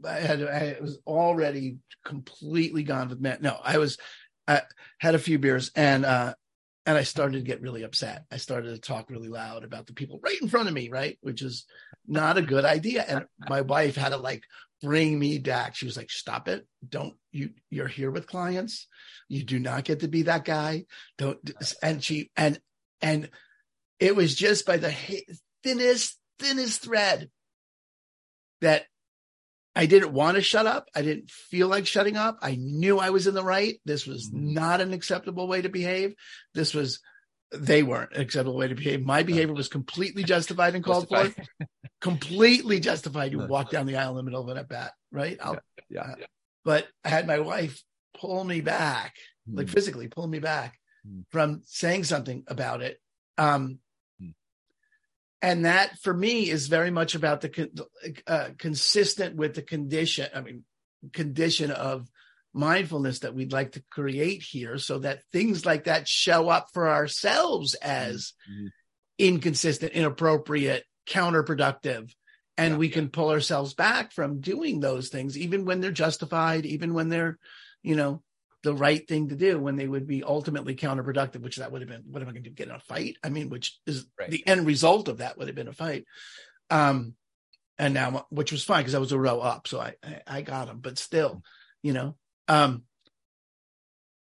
I 0.08 0.20
had 0.20 0.42
I 0.42 0.78
was 0.80 1.00
already 1.06 1.78
completely 2.06 2.84
gone 2.84 3.10
with 3.10 3.20
man. 3.20 3.40
No, 3.42 3.58
I 3.62 3.78
was 3.78 3.98
I 4.48 4.62
had 5.00 5.16
a 5.16 5.20
few 5.20 5.38
beers 5.38 5.70
and 5.76 6.06
uh 6.06 6.34
and 6.86 6.98
I 6.98 7.04
started 7.04 7.40
to 7.40 7.44
get 7.44 7.62
really 7.62 7.84
upset. 7.84 8.24
I 8.32 8.38
started 8.38 8.74
to 8.74 8.80
talk 8.80 9.10
really 9.10 9.28
loud 9.28 9.64
about 9.64 9.88
the 9.88 9.94
people 9.94 10.20
right 10.24 10.42
in 10.42 10.48
front 10.48 10.68
of 10.68 10.74
me, 10.74 10.90
right? 10.90 11.18
Which 11.22 11.42
is 11.42 11.66
not 12.08 12.38
a 12.38 12.42
good 12.42 12.66
idea. 12.66 13.04
And 13.08 13.26
my 13.50 13.62
wife 13.62 13.96
had 13.96 14.10
to 14.10 14.18
like 14.18 14.44
bring 14.82 15.18
me 15.18 15.38
back. 15.38 15.76
She 15.76 15.86
was 15.86 15.98
like, 15.98 16.10
stop 16.10 16.48
it. 16.48 16.66
Don't 16.88 17.16
you, 17.32 17.52
you're 17.70 17.88
here 17.88 18.12
with 18.12 18.28
clients. 18.28 18.88
You 19.28 19.44
do 19.44 19.60
not 19.60 19.84
get 19.84 20.02
to 20.02 20.08
be 20.08 20.24
that 20.24 20.46
guy. 20.46 20.86
Don't. 21.18 21.38
And 21.82 22.04
she, 22.04 22.32
and, 22.36 22.60
and 23.02 23.30
it 24.00 24.16
was 24.16 24.36
just 24.36 24.66
by 24.66 24.78
the 24.78 24.94
thinnest, 25.64 26.18
thinnest 26.40 26.82
thread 26.82 27.30
that 28.62 28.86
I 29.76 29.86
didn't 29.86 30.14
want 30.14 30.36
to 30.36 30.42
shut 30.42 30.66
up. 30.66 30.90
I 30.96 31.02
didn't 31.02 31.30
feel 31.30 31.68
like 31.68 31.88
shutting 31.88 32.18
up. 32.18 32.40
I 32.42 32.56
knew 32.60 33.00
I 33.00 33.12
was 33.12 33.28
in 33.28 33.34
the 33.34 33.44
right. 33.44 33.80
This 33.86 34.06
was 34.06 34.30
mm-hmm. 34.30 34.54
not 34.54 34.82
an 34.82 34.94
acceptable 34.94 35.48
way 35.48 35.62
to 35.62 35.70
behave. 35.70 36.14
This 36.54 36.74
was, 36.74 37.00
they 37.54 37.84
weren't 37.84 38.14
an 38.14 38.22
acceptable 38.22 38.58
way 38.58 38.68
to 38.68 38.76
behave. 38.76 39.06
My 39.06 39.24
behavior 39.24 39.54
was 39.54 39.70
completely 39.70 40.24
justified 40.24 40.76
and 40.76 40.84
called 40.84 41.08
for. 41.08 41.30
completely 42.02 42.80
justified. 42.80 43.32
You 43.32 43.40
walk 43.40 43.70
down 43.70 43.86
the 43.86 43.98
aisle 43.98 44.12
in 44.12 44.18
the 44.18 44.24
middle 44.24 44.42
of 44.42 44.50
an 44.50 44.58
at 44.58 44.68
bat, 44.70 44.94
right? 45.12 45.38
Yeah, 45.40 45.54
yeah, 45.90 46.02
uh, 46.02 46.16
yeah, 46.20 46.26
But 46.66 46.88
I 47.06 47.10
had 47.10 47.28
my 47.28 47.40
wife 47.40 47.82
pull 48.20 48.44
me 48.44 48.62
back, 48.62 49.16
mm. 49.50 49.58
like 49.58 49.70
physically 49.70 50.08
pull 50.08 50.28
me 50.28 50.40
back 50.40 50.78
mm. 51.08 51.24
from 51.30 51.62
saying 51.66 52.04
something 52.04 52.44
about 52.48 52.82
it. 52.82 53.00
Um, 53.38 53.80
and 55.42 55.66
that 55.66 55.98
for 56.00 56.14
me 56.14 56.50
is 56.50 56.68
very 56.68 56.92
much 56.92 57.16
about 57.16 57.42
the 57.42 57.88
uh, 58.28 58.50
consistent 58.58 59.36
with 59.36 59.54
the 59.54 59.62
condition 59.62 60.28
i 60.34 60.42
mean 60.42 60.64
condition 61.14 61.72
of 61.72 62.08
mindfulness 62.54 63.20
that 63.20 63.34
we'd 63.34 63.54
like 63.54 63.74
to 63.74 63.84
create 63.90 64.44
here 64.44 64.78
so 64.78 65.00
that 65.00 65.24
things 65.32 65.66
like 65.66 65.86
that 65.86 66.08
show 66.08 66.50
up 66.50 66.68
for 66.74 66.90
ourselves 66.90 67.76
as 67.76 68.34
mm-hmm. 68.50 68.68
inconsistent 69.18 69.94
inappropriate 69.94 70.84
counterproductive 71.12 72.14
and 72.58 72.74
yeah, 72.74 72.78
we 72.78 72.88
yeah. 72.88 72.94
can 72.94 73.10
pull 73.10 73.30
ourselves 73.30 73.74
back 73.74 74.12
from 74.12 74.42
doing 74.42 74.80
those 74.80 75.10
things 75.10 75.38
even 75.38 75.66
when 75.66 75.82
they're 75.82 75.92
justified 75.92 76.66
even 76.66 76.94
when 76.94 77.10
they're 77.10 77.38
you 77.84 77.96
know 77.96 78.22
the 78.64 78.74
right 78.74 79.08
thing 79.08 79.30
to 79.30 79.36
do 79.36 79.60
when 79.60 79.76
they 79.76 79.88
would 79.88 80.08
be 80.08 80.24
ultimately 80.24 80.76
counterproductive, 80.76 81.42
which 81.42 81.58
that 81.58 81.72
would 81.72 81.82
have 81.82 81.90
been, 81.90 82.04
what 82.06 82.22
am 82.22 82.30
I 82.30 82.32
going 82.32 82.44
to 82.44 82.50
do? 82.50 82.56
Get 82.56 82.68
in 82.68 82.76
a 82.76 82.80
fight? 82.80 83.18
I 83.24 83.30
mean, 83.30 83.50
which 83.50 83.80
is 83.88 84.06
right. 84.20 84.30
the 84.30 84.46
end 84.46 84.68
result 84.68 85.08
of 85.08 85.18
that 85.18 85.38
would 85.38 85.48
have 85.48 85.56
been 85.56 85.68
a 85.68 85.74
fight. 85.74 86.06
Um, 86.70 87.16
and 87.80 87.94
now, 87.94 88.28
which 88.30 88.52
was 88.52 88.64
fine 88.64 88.82
because 88.82 88.94
I 88.94 89.00
was 89.00 89.12
a 89.12 89.20
row 89.20 89.40
up. 89.40 89.68
So 89.68 89.80
I, 89.80 89.96
I, 90.04 90.22
I 90.28 90.42
got 90.42 90.68
him, 90.68 90.80
but 90.80 91.00
still, 91.00 91.42
you 91.82 91.94
know, 91.94 92.16
um, 92.48 92.84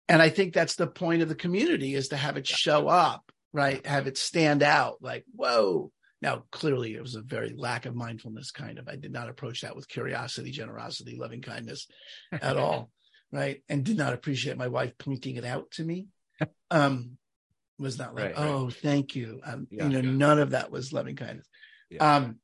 and 0.08 0.22
I 0.22 0.30
think 0.30 0.54
that's 0.54 0.76
the 0.76 0.88
point 0.88 1.22
of 1.22 1.30
the 1.30 1.36
community 1.36 1.96
is 1.96 2.10
to 2.10 2.18
have 2.18 2.38
it 2.38 2.48
show 2.48 2.88
up, 2.88 3.32
right? 3.52 3.84
Have 3.86 4.08
it 4.08 4.18
stand 4.18 4.62
out 4.62 4.98
like, 5.02 5.26
whoa. 5.36 5.92
Now, 6.22 6.44
clearly 6.52 6.96
it 6.96 7.02
was 7.02 7.16
a 7.16 7.22
very 7.22 7.54
lack 7.56 7.86
of 7.86 7.96
mindfulness 7.96 8.52
kind 8.52 8.80
of, 8.80 8.88
I 8.88 8.96
did 8.96 9.12
not 9.12 9.30
approach 9.30 9.62
that 9.62 9.76
with 9.76 9.88
curiosity, 9.88 10.52
generosity, 10.52 11.16
loving 11.16 11.42
kindness 11.42 11.88
at 12.32 12.58
all 12.58 12.90
right? 13.32 13.62
And 13.70 13.84
did 13.84 13.98
not 13.98 14.14
appreciate 14.14 14.58
my 14.58 14.68
wife 14.68 14.94
pointing 14.98 15.36
it 15.36 15.46
out 15.46 15.72
to 15.72 15.84
me. 15.84 16.08
Um, 16.70 17.18
was 17.80 17.98
not 17.98 18.14
like, 18.14 18.26
right, 18.26 18.34
oh, 18.36 18.66
right. 18.66 18.74
thank 18.74 19.16
you. 19.16 19.40
Um, 19.44 19.68
yeah, 19.72 19.84
you 19.84 19.90
know, 19.90 20.00
yeah. 20.02 20.18
none 20.18 20.40
of 20.40 20.50
that 20.50 20.70
was 20.70 20.92
loving 20.92 21.16
kindness. 21.16 21.48
Yeah. 21.90 22.16
Um, 22.16 22.40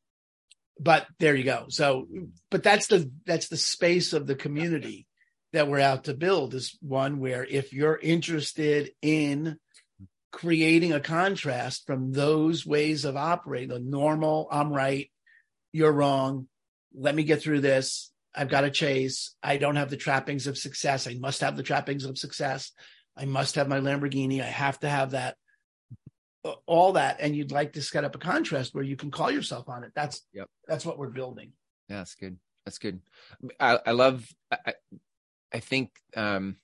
but 0.80 1.06
there 1.20 1.36
you 1.36 1.44
go. 1.44 1.66
So, 1.70 2.08
but 2.50 2.64
that's 2.64 2.88
the 2.88 3.12
that's 3.26 3.50
the 3.50 3.58
space 3.58 4.14
of 4.14 4.26
the 4.28 4.36
community 4.36 5.08
that 5.52 5.68
we're 5.68 5.80
out 5.80 6.06
to 6.06 6.14
build 6.14 6.54
is 6.54 6.78
one 6.82 7.20
where 7.20 7.44
if 7.44 7.74
you're 7.74 8.00
interested 8.02 8.92
in 9.02 9.58
creating 10.34 10.92
a 10.92 11.00
contrast 11.00 11.86
from 11.86 12.12
those 12.12 12.66
ways 12.66 13.06
of 13.06 13.16
operating, 13.16 13.70
the 13.70 13.80
normal, 13.80 14.48
I'm 14.52 14.74
right, 14.74 15.10
you're 15.72 15.94
wrong, 15.94 16.48
let 16.94 17.16
me 17.16 17.24
get 17.24 17.42
through 17.42 17.62
this, 17.62 18.12
I've 18.36 18.50
got 18.50 18.62
to 18.62 18.72
chase. 18.72 19.36
I 19.44 19.58
don't 19.58 19.76
have 19.76 19.92
the 19.92 19.96
trappings 19.96 20.48
of 20.48 20.58
success. 20.58 21.08
I 21.08 21.14
must 21.14 21.42
have 21.42 21.56
the 21.56 21.62
trappings 21.62 22.04
of 22.04 22.18
success. 22.18 22.72
I 23.16 23.26
must 23.26 23.56
have 23.56 23.68
my 23.68 23.80
Lamborghini. 23.80 24.42
I 24.42 24.46
have 24.46 24.80
to 24.80 24.90
have 24.90 25.12
that, 25.12 25.38
all 26.66 26.94
that. 26.94 27.18
And 27.20 27.36
you'd 27.36 27.52
like 27.52 27.74
to 27.74 27.84
set 27.84 28.04
up 28.04 28.16
a 28.16 28.20
contrast 28.20 28.74
where 28.74 28.84
you 28.84 28.96
can 28.96 29.12
call 29.12 29.30
yourself 29.30 29.70
on 29.70 29.84
it. 29.84 29.92
That's, 29.96 30.22
yep. 30.34 30.48
that's 30.68 30.84
what 30.84 30.98
we're 30.98 31.10
building. 31.10 31.52
Yeah, 31.90 31.98
that's 31.98 32.16
good. 32.16 32.40
That's 32.66 32.80
good. 32.80 33.02
I, 33.60 33.80
I 33.86 33.92
love, 33.92 34.28
I, 34.52 34.74
I 35.54 35.60
think, 35.60 35.92
um, 36.18 36.56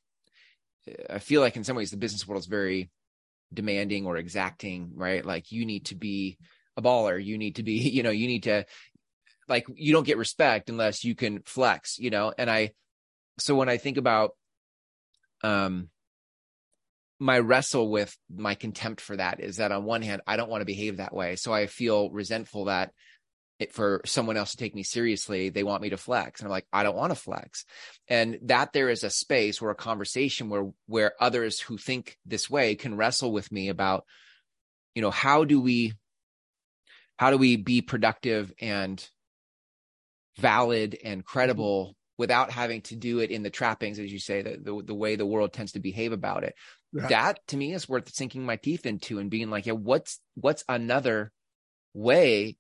I 1.08 1.20
feel 1.20 1.42
like 1.42 1.56
in 1.56 1.64
some 1.64 1.76
ways 1.76 1.92
the 1.92 1.98
business 1.98 2.28
world 2.28 2.42
is 2.42 2.48
very 2.48 2.90
demanding 3.54 4.06
or 4.06 4.18
exacting, 4.18 4.92
right? 4.96 5.26
Like 5.26 5.52
you 5.52 5.66
need 5.66 5.86
to 5.86 5.96
be 5.96 6.38
a 6.78 6.82
baller. 6.82 7.24
You 7.24 7.38
need 7.38 7.56
to 7.56 7.64
be, 7.64 7.74
you 7.90 8.04
know, 8.04 8.12
you 8.12 8.28
need 8.28 8.44
to, 8.44 8.66
like 9.48 9.66
you 9.74 9.94
don't 9.94 10.06
get 10.06 10.18
respect 10.18 10.70
unless 10.70 11.04
you 11.04 11.16
can 11.16 11.42
flex, 11.42 11.98
you 12.00 12.10
know? 12.10 12.34
And 12.38 12.50
I, 12.50 12.72
so 13.40 13.56
when 13.56 13.70
I 13.70 13.78
think 13.78 13.98
about, 13.98 14.32
um, 15.44 15.90
my 17.20 17.38
wrestle 17.38 17.90
with 17.90 18.16
my 18.34 18.56
contempt 18.56 19.02
for 19.02 19.18
that 19.18 19.42
is 19.42 19.58
that 19.58 19.74
on 19.74 19.84
one 19.84 20.02
hand, 20.02 20.22
I 20.26 20.38
don't 20.38 20.50
want 20.50 20.62
to 20.62 20.66
behave 20.66 20.98
that 20.98 21.14
way. 21.14 21.36
So 21.36 21.54
I 21.54 21.68
feel 21.68 22.10
resentful 22.10 22.66
that 22.66 22.92
it, 23.60 23.74
for 23.74 24.02
someone 24.06 24.38
else 24.38 24.52
to 24.52 24.58
take 24.58 24.74
me 24.74 24.84
seriously, 24.84 25.50
they 25.50 25.64
want 25.64 25.82
me 25.82 25.90
to 25.90 25.98
flex. 25.98 26.40
And 26.40 26.48
I'm 26.48 26.52
like, 26.52 26.66
I 26.72 26.84
don't 26.84 26.96
want 26.96 27.12
to 27.12 27.20
flex. 27.20 27.66
And 28.08 28.40
that 28.44 28.72
there 28.74 28.90
is 28.90 29.04
a 29.04 29.10
space 29.10 29.62
or 29.62 29.70
a 29.70 29.76
conversation 29.76 30.50
where, 30.50 30.72
where 30.88 31.14
others 31.20 31.60
who 31.60 31.78
think 31.78 32.18
this 32.26 32.50
way 32.50 32.76
can 32.76 32.96
wrestle 32.96 33.32
with 33.32 33.52
me 33.52 33.68
about, 33.68 34.06
you 34.96 35.02
know, 35.02 35.12
how 35.12 35.44
do 35.44 35.60
we, 35.60 35.94
how 37.18 37.32
do 37.32 37.38
we 37.38 37.58
be 37.58 37.82
productive 37.82 38.54
and 38.62 39.06
valid 40.38 40.98
and 41.04 41.26
credible 41.26 41.88
mm-hmm. 41.88 41.94
without 42.18 42.52
having 42.52 42.82
to 42.84 42.96
do 42.96 43.20
it 43.20 43.30
in 43.30 43.44
the 43.44 43.50
trappings, 43.50 44.00
as 44.00 44.12
you 44.12 44.20
say, 44.20 44.42
the, 44.42 44.58
the, 44.58 44.84
the 44.86 44.96
way 44.96 45.18
the 45.18 45.26
world 45.26 45.52
tends 45.52 45.74
to 45.74 45.80
behave 45.80 46.14
about 46.14 46.46
it. 46.46 46.56
That 47.10 47.40
to 47.48 47.58
me 47.58 47.74
is 47.74 47.88
worth 47.88 48.10
sinking 48.14 48.46
my 48.46 48.56
teeth 48.56 48.86
into 48.86 49.20
and 49.20 49.30
being 49.30 49.52
like, 49.52 49.68
yeah, 49.68 49.74
what's 49.74 50.20
what's 50.34 50.64
another 50.68 51.32
way 51.94 52.58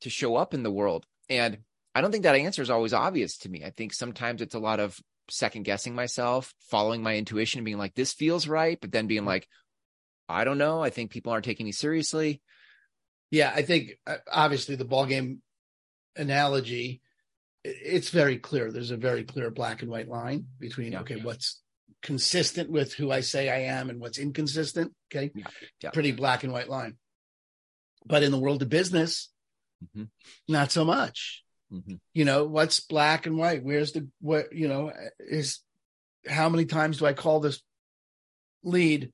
to 0.00 0.10
show 0.10 0.36
up 0.36 0.54
in 0.54 0.62
the 0.62 0.70
world? 0.70 1.06
And 1.28 1.58
I 1.94 2.00
don't 2.00 2.12
think 2.12 2.24
that 2.24 2.36
answer 2.36 2.62
is 2.62 2.70
always 2.70 2.92
obvious 2.92 3.38
to 3.38 3.48
me. 3.48 3.64
I 3.64 3.70
think 3.70 3.92
sometimes 3.92 4.42
it's 4.42 4.54
a 4.54 4.60
lot 4.60 4.80
of 4.80 4.98
second 5.28 5.64
guessing 5.64 5.94
myself, 5.94 6.54
following 6.70 7.02
my 7.02 7.16
intuition, 7.16 7.58
and 7.58 7.64
being 7.64 7.78
like, 7.78 7.94
this 7.94 8.12
feels 8.12 8.48
right, 8.48 8.78
but 8.80 8.92
then 8.92 9.06
being 9.06 9.24
like, 9.24 9.48
I 10.28 10.44
don't 10.44 10.58
know. 10.58 10.82
I 10.82 10.90
think 10.90 11.10
people 11.10 11.32
aren't 11.32 11.44
taking 11.44 11.66
me 11.66 11.72
seriously. 11.72 12.40
Yeah, 13.30 13.52
I 13.54 13.62
think 13.62 13.92
uh, 14.06 14.16
obviously 14.30 14.76
the 14.76 14.84
ball 14.84 15.06
game 15.06 15.42
analogy 16.16 17.00
it's 17.64 18.08
very 18.08 18.38
clear. 18.38 18.70
There's 18.70 18.90
a 18.90 18.96
very 18.96 19.24
clear 19.24 19.50
black 19.50 19.82
and 19.82 19.90
white 19.90 20.08
line 20.08 20.46
between 20.58 20.92
yeah, 20.92 21.00
okay, 21.00 21.16
yeah. 21.16 21.24
what's 21.24 21.60
consistent 22.02 22.70
with 22.70 22.94
who 22.94 23.10
I 23.10 23.20
say 23.20 23.50
I 23.50 23.72
am 23.76 23.90
and 23.90 24.00
what's 24.00 24.18
inconsistent. 24.18 24.92
Okay, 25.10 25.30
yeah, 25.82 25.90
pretty 25.90 26.12
black 26.12 26.42
and 26.44 26.52
white 26.52 26.68
line. 26.68 26.96
But 28.06 28.22
in 28.22 28.30
the 28.30 28.38
world 28.38 28.62
of 28.62 28.70
business, 28.70 29.30
mm-hmm. 29.84 30.04
not 30.48 30.72
so 30.72 30.84
much. 30.84 31.44
Mm-hmm. 31.72 31.94
You 32.14 32.24
know, 32.24 32.44
what's 32.44 32.80
black 32.80 33.26
and 33.26 33.36
white? 33.36 33.62
Where's 33.62 33.92
the 33.92 34.08
what? 34.20 34.52
You 34.52 34.68
know, 34.68 34.92
is 35.18 35.60
how 36.28 36.48
many 36.48 36.64
times 36.64 36.98
do 36.98 37.06
I 37.06 37.12
call 37.12 37.40
this 37.40 37.62
lead 38.64 39.12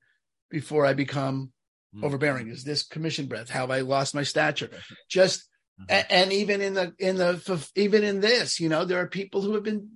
before 0.49 0.85
I 0.85 0.93
become 0.93 1.51
mm-hmm. 1.95 2.03
overbearing? 2.03 2.49
Is 2.49 2.63
this 2.63 2.83
commission 2.83 3.27
breath? 3.27 3.49
Have 3.49 3.69
I 3.69 3.81
lost 3.81 4.15
my 4.15 4.23
stature? 4.23 4.69
Just 5.09 5.47
Mm-hmm. 5.79 6.07
And, 6.09 6.33
even 6.33 6.61
in 6.61 6.73
the 6.73 6.93
in 6.97 7.17
the 7.17 7.69
even 7.75 8.03
in 8.03 8.19
this, 8.19 8.59
you 8.59 8.67
know, 8.67 8.85
there 8.85 8.99
are 8.99 9.07
people 9.07 9.41
who 9.41 9.53
have 9.53 9.63
been 9.63 9.89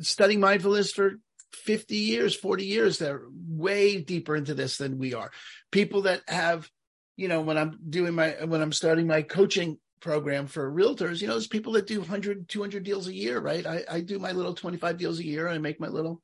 studying 0.00 0.40
mindfulness 0.40 0.92
for 0.92 1.14
50 1.52 1.96
years, 1.96 2.36
40 2.36 2.64
years. 2.64 2.98
They're 2.98 3.22
way 3.48 4.00
deeper 4.00 4.36
into 4.36 4.54
this 4.54 4.78
than 4.78 4.98
we 4.98 5.14
are. 5.14 5.32
People 5.72 6.02
that 6.02 6.22
have, 6.28 6.70
you 7.16 7.28
know, 7.28 7.40
when 7.40 7.58
I'm 7.58 7.78
doing 7.88 8.14
my 8.14 8.30
when 8.44 8.60
I'm 8.60 8.72
starting 8.72 9.06
my 9.06 9.22
coaching 9.22 9.78
program 10.00 10.46
for 10.46 10.70
realtors, 10.70 11.20
you 11.20 11.26
know, 11.26 11.34
there's 11.34 11.46
people 11.46 11.72
that 11.72 11.86
do 11.86 11.98
100, 12.00 12.48
200 12.48 12.84
deals 12.84 13.08
a 13.08 13.14
year, 13.14 13.40
right? 13.40 13.66
I, 13.66 13.84
I 13.90 14.00
do 14.00 14.18
my 14.18 14.32
little 14.32 14.54
25 14.54 14.98
deals 14.98 15.18
a 15.18 15.24
year. 15.24 15.48
I 15.48 15.58
make 15.58 15.80
my 15.80 15.88
little 15.88 16.22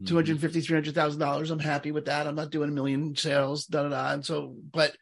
mm-hmm. 0.00 0.04
250, 0.04 0.60
300,000 0.60 1.18
dollars. 1.18 1.50
I'm 1.50 1.58
happy 1.58 1.90
with 1.90 2.06
that. 2.06 2.26
I'm 2.26 2.34
not 2.34 2.50
doing 2.50 2.68
a 2.68 2.72
million 2.72 3.16
sales, 3.16 3.66
da, 3.66 3.84
da, 3.84 3.88
da. 3.88 4.12
And 4.12 4.24
so, 4.24 4.54
but 4.72 4.94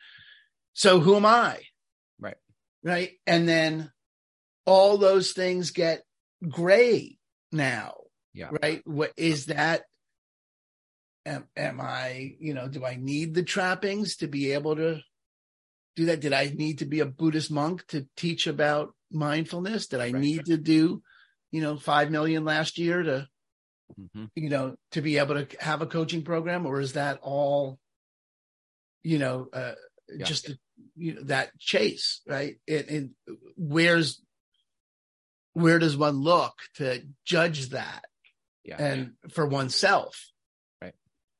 so 0.72 1.00
who 1.00 1.16
am 1.16 1.26
I? 1.26 1.60
Right. 2.20 2.36
Right. 2.82 3.10
And 3.26 3.48
then 3.48 3.90
all 4.64 4.98
those 4.98 5.32
things 5.32 5.72
get 5.72 6.02
gray 6.48 7.18
now. 7.50 7.94
Yeah. 8.32 8.50
Right. 8.62 8.82
What 8.86 9.12
is 9.16 9.46
that? 9.46 9.82
Am, 11.26 11.46
am 11.56 11.80
I, 11.80 12.36
you 12.38 12.54
know, 12.54 12.68
do 12.68 12.86
I 12.86 12.96
need 12.96 13.34
the 13.34 13.42
trappings 13.42 14.16
to 14.16 14.28
be 14.28 14.52
able 14.52 14.76
to 14.76 15.02
do 15.98 16.06
that? 16.06 16.20
Did 16.20 16.32
I 16.32 16.52
need 16.54 16.78
to 16.78 16.84
be 16.84 17.00
a 17.00 17.06
Buddhist 17.06 17.50
monk 17.50 17.84
to 17.88 18.06
teach 18.16 18.46
about 18.46 18.94
mindfulness? 19.10 19.88
Did 19.88 20.00
I 20.00 20.12
right. 20.12 20.14
need 20.14 20.46
to 20.46 20.56
do, 20.56 21.02
you 21.50 21.60
know, 21.60 21.76
5 21.76 22.10
million 22.12 22.44
last 22.44 22.78
year 22.78 23.02
to, 23.02 23.28
mm-hmm. 24.00 24.26
you 24.36 24.48
know, 24.48 24.76
to 24.92 25.02
be 25.02 25.18
able 25.18 25.44
to 25.44 25.48
have 25.60 25.82
a 25.82 25.86
coaching 25.86 26.22
program? 26.22 26.66
Or 26.66 26.80
is 26.80 26.92
that 26.92 27.18
all, 27.20 27.80
you 29.02 29.18
know, 29.18 29.48
uh, 29.52 29.72
yeah. 30.08 30.24
just 30.24 30.54
you 30.96 31.14
know, 31.14 31.22
that 31.24 31.58
chase, 31.58 32.20
right? 32.26 32.58
And, 32.68 32.88
and 32.88 33.10
where's, 33.56 34.22
where 35.54 35.80
does 35.80 35.96
one 35.96 36.20
look 36.20 36.54
to 36.76 37.02
judge 37.24 37.70
that? 37.70 38.04
Yeah. 38.64 38.76
And 38.80 39.14
for 39.30 39.46
oneself, 39.46 40.30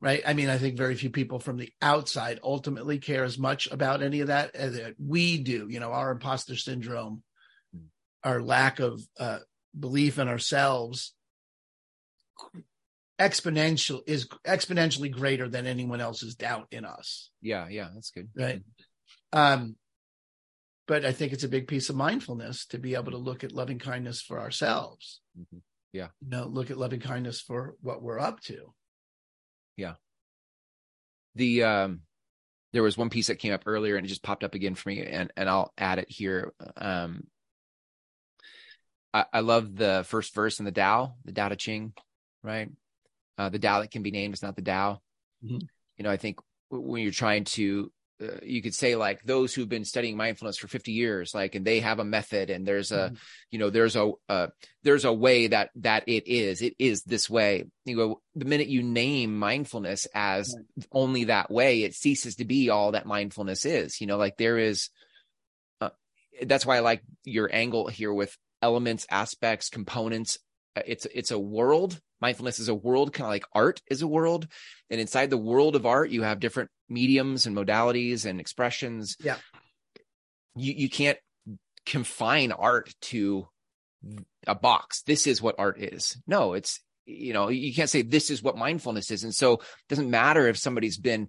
right? 0.01 0.23
I 0.27 0.35
mean, 0.35 0.49
I 0.49 0.59
think 0.59 0.77
very 0.77 0.95
few 0.95 1.11
people 1.11 1.39
from 1.39 1.57
the 1.57 1.73
outside 1.83 2.39
ultimately 2.43 2.99
care 2.99 3.25
as 3.25 3.39
much 3.39 3.71
about 3.71 4.03
any 4.03 4.21
of 4.21 4.29
that 4.29 4.55
as 4.55 4.81
we 4.99 5.39
do. 5.39 5.67
You 5.69 5.81
know, 5.81 5.93
our 5.93 6.11
imposter 6.11 6.57
syndrome, 6.57 7.23
mm. 7.77 7.87
our 8.23 8.41
lack 8.41 8.81
of 8.81 9.03
uh, 9.19 9.39
belief 9.79 10.19
in 10.19 10.29
ourselves, 10.29 11.15
exponential 13.19 14.01
is 14.07 14.29
exponentially 14.47 15.11
greater 15.11 15.49
than 15.49 15.67
anyone 15.67 16.01
else's 16.01 16.37
doubt 16.37 16.69
in 16.71 16.85
us. 16.85 17.31
Yeah, 17.43 17.69
yeah, 17.69 17.89
that's 17.95 18.11
good. 18.11 18.29
Right. 18.37 18.63
Um, 19.33 19.77
but 20.87 21.05
I 21.05 21.13
think 21.13 21.33
it's 21.33 21.45
a 21.45 21.49
big 21.49 21.69
piece 21.69 21.91
of 21.91 21.97
mindfulness 21.97 22.67
to 22.67 22.79
be 22.79 22.95
able 22.95 23.13
to 23.13 23.19
look 23.19 23.45
at 23.45 23.53
loving 23.53 23.79
kindness 23.79 24.23
for 24.23 24.41
ourselves. 24.41 25.21
Mm-hmm. 25.39 25.59
Yeah. 25.93 26.09
You 26.21 26.31
know, 26.31 26.47
look 26.47 26.71
at 26.71 26.79
loving 26.79 27.01
kindness 27.01 27.41
for 27.41 27.75
what 27.81 28.03
we're 28.03 28.21
up 28.21 28.41
to. 28.45 28.73
Yeah. 29.79 29.95
The 31.37 31.63
um 31.63 32.01
there 32.75 32.83
was 32.83 32.99
one 32.99 33.09
piece 33.09 33.29
that 33.29 33.39
came 33.39 33.55
up 33.55 33.63
earlier 33.65 33.97
and 33.97 34.05
it 34.05 34.11
just 34.11 34.23
popped 34.23 34.45
up 34.45 34.55
again 34.55 34.75
for 34.75 34.91
me 34.91 35.03
and 35.03 35.33
and 35.37 35.49
I'll 35.49 35.73
add 35.79 35.99
it 35.99 36.11
here. 36.11 36.53
Um 36.77 37.29
I, 39.15 39.25
I 39.33 39.41
love 39.41 39.75
the 39.75 40.05
first 40.07 40.35
verse 40.35 40.59
in 40.59 40.67
the 40.67 40.73
Tao, 40.73 41.15
the 41.25 41.33
Tao 41.33 41.49
Te 41.49 41.57
Ching, 41.57 41.95
right? 42.43 42.69
Uh, 43.39 43.49
the 43.49 43.59
Tao 43.59 43.81
that 43.81 43.91
can 43.91 44.03
be 44.03 44.11
named 44.11 44.35
is 44.35 44.43
not 44.43 44.57
the 44.57 44.63
Tao. 44.63 45.01
Mm-hmm. 45.43 45.59
You 45.97 46.05
know, 46.05 46.11
I 46.11 46.19
think 46.19 46.41
when 46.69 47.03
you're 47.03 47.13
trying 47.13 47.45
to 47.45 47.91
uh, 48.21 48.39
you 48.43 48.61
could 48.63 48.75
say 48.75 48.97
like 48.97 49.23
those 49.23 49.55
who've 49.55 49.69
been 49.69 49.85
studying 49.85 50.17
mindfulness 50.17 50.59
for 50.59 50.67
50 50.67 50.91
years 50.91 51.35
like 51.35 51.55
and 51.55 51.65
they 51.65 51.81
have 51.81 52.01
a 52.01 52.05
method 52.05 52.51
and 52.51 52.67
there's 52.67 52.91
a 52.91 52.97
mm-hmm. 52.97 53.15
you 53.51 53.59
know 53.59 53.71
there's 53.71 53.95
a 53.95 54.11
uh, 54.29 54.49
there's 54.83 55.05
a 55.05 55.13
way 55.13 55.47
that 55.47 55.71
that 55.77 56.05
it 56.09 56.27
is 56.27 56.61
it 56.61 56.75
is 56.79 57.03
this 57.03 57.31
way 57.31 57.65
you 57.85 57.97
know 57.97 58.21
the 58.35 58.45
minute 58.45 58.67
you 58.67 58.83
name 58.83 59.39
mindfulness 59.39 60.07
as 60.15 60.53
right. 60.57 60.87
only 60.91 61.25
that 61.25 61.51
way 61.51 61.83
it 61.83 61.95
ceases 61.95 62.37
to 62.37 62.45
be 62.45 62.71
all 62.71 62.93
that 62.93 63.07
mindfulness 63.07 63.65
is 63.65 64.01
you 64.01 64.07
know 64.07 64.17
like 64.17 64.37
there 64.37 64.59
is 64.59 64.91
uh, 65.81 65.91
that's 66.43 66.67
why 66.67 66.77
i 66.77 66.81
like 66.81 67.03
your 67.25 67.49
angle 67.53 67.87
here 67.87 68.13
with 68.13 68.37
elements 68.63 69.07
aspects 69.11 69.71
components 69.71 70.39
Uh, 70.79 70.83
it's 70.87 71.07
it's 71.15 71.31
a 71.31 71.39
world. 71.39 72.01
Mindfulness 72.21 72.59
is 72.59 72.69
a 72.69 72.75
world 72.75 73.13
kind 73.13 73.27
of 73.27 73.31
like 73.31 73.47
art 73.53 73.81
is 73.91 74.03
a 74.03 74.09
world. 74.09 74.47
And 74.91 75.01
inside 75.01 75.31
the 75.31 75.39
world 75.39 75.77
of 75.77 75.87
art 75.87 76.11
you 76.11 76.23
have 76.23 76.41
different 76.41 76.71
mediums 76.89 77.47
and 77.47 77.57
modalities 77.57 78.27
and 78.27 78.41
expressions. 78.41 79.17
Yeah. 79.21 79.37
You 80.57 80.73
you 80.73 80.89
can't 80.89 81.19
confine 81.87 82.53
art 82.53 82.95
to 83.03 83.49
a 84.47 84.55
box. 84.55 85.03
This 85.03 85.27
is 85.27 85.43
what 85.43 85.57
art 85.59 85.81
is. 85.81 86.17
No 86.27 86.55
it's 86.55 86.81
you 87.07 87.33
know 87.33 87.49
you 87.49 87.75
can't 87.75 87.91
say 87.91 88.03
this 88.03 88.31
is 88.31 88.43
what 88.43 88.57
mindfulness 88.57 89.11
is. 89.11 89.25
And 89.25 89.35
so 89.35 89.55
it 89.55 89.89
doesn't 89.89 90.11
matter 90.11 90.47
if 90.47 90.59
somebody's 90.59 90.99
been 90.99 91.29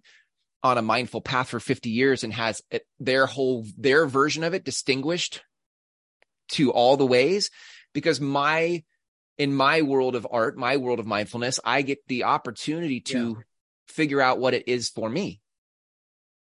on 0.62 0.77
a 0.77 0.81
mindful 0.81 1.21
path 1.21 1.49
for 1.49 1.59
50 1.59 1.89
years 1.89 2.23
and 2.23 2.33
has 2.33 2.62
it, 2.69 2.85
their 2.99 3.25
whole 3.25 3.65
their 3.77 4.05
version 4.05 4.43
of 4.43 4.53
it 4.53 4.65
distinguished 4.65 5.41
to 6.49 6.71
all 6.71 6.97
the 6.97 7.05
ways. 7.05 7.49
Because 7.93 8.21
my 8.21 8.83
in 9.39 9.56
my 9.56 9.82
world 9.82 10.15
of 10.15 10.28
art, 10.30 10.58
my 10.58 10.78
world 10.78 10.99
of 10.99 11.08
mindfulness, 11.08 11.60
I 11.63 11.82
get 11.82 12.06
the 12.08 12.25
opportunity 12.25 12.99
to 12.99 13.30
yeah. 13.30 13.43
figure 13.88 14.21
out 14.21 14.38
what 14.39 14.54
it 14.54 14.67
is 14.67 14.89
for 14.89 15.10
me. 15.10 15.39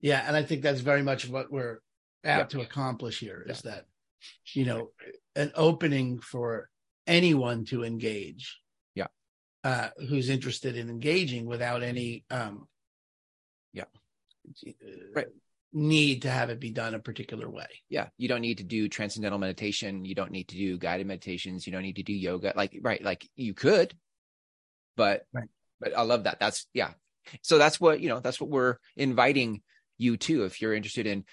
Yeah. 0.01 0.23
And 0.27 0.35
I 0.35 0.43
think 0.43 0.61
that's 0.61 0.81
very 0.81 1.01
much 1.01 1.27
what 1.27 1.51
we're 1.51 1.79
out 2.23 2.51
to 2.51 2.61
accomplish 2.61 3.19
here 3.19 3.43
is 3.47 3.63
yeah. 3.65 3.71
that, 3.71 3.85
you 4.53 4.65
know, 4.65 4.91
an 5.35 5.51
opening 5.55 6.19
for 6.19 6.69
anyone 7.07 7.65
to 7.65 7.83
engage. 7.83 8.59
Yeah. 8.93 9.07
Uh, 9.63 9.89
who's 10.09 10.29
interested 10.29 10.75
in 10.75 10.89
engaging 10.89 11.45
without 11.45 11.81
any, 11.81 12.25
um, 12.29 12.67
yeah. 13.73 13.85
Uh, 14.67 14.71
right 15.15 15.27
need 15.73 16.23
to 16.23 16.29
have 16.29 16.49
it 16.49 16.59
be 16.59 16.71
done 16.71 16.93
a 16.93 16.99
particular 16.99 17.49
way. 17.49 17.67
Yeah. 17.89 18.07
You 18.17 18.27
don't 18.27 18.41
need 18.41 18.57
to 18.57 18.63
do 18.63 18.89
transcendental 18.89 19.39
meditation. 19.39 20.03
You 20.03 20.15
don't 20.15 20.31
need 20.31 20.49
to 20.49 20.57
do 20.57 20.77
guided 20.77 21.07
meditations. 21.07 21.65
You 21.65 21.71
don't 21.71 21.83
need 21.83 21.95
to 21.95 22.03
do 22.03 22.13
yoga. 22.13 22.53
Like, 22.55 22.77
right. 22.81 23.01
Like 23.03 23.27
you 23.35 23.53
could, 23.53 23.93
but, 24.97 25.23
right. 25.33 25.47
but 25.79 25.97
I 25.97 26.01
love 26.01 26.25
that. 26.25 26.39
That's, 26.39 26.67
yeah. 26.73 26.91
So 27.41 27.57
that's 27.57 27.79
what, 27.79 28.01
you 28.01 28.09
know, 28.09 28.19
that's 28.19 28.41
what 28.41 28.49
we're 28.49 28.77
inviting 28.97 29.61
you 29.97 30.17
to. 30.17 30.43
If 30.43 30.61
you're 30.61 30.73
interested 30.73 31.07
in, 31.07 31.23